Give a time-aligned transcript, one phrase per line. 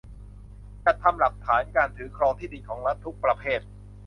[0.85, 3.59] จัดทำหลักฐานการถือครองที่ดินของรัฐทุกประเภท